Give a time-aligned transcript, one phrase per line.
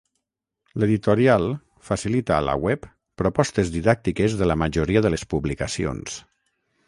[0.83, 1.43] L'editorial
[1.89, 2.87] facilita a la web
[3.23, 6.19] propostes didàctiques de la majoria de les publicacions.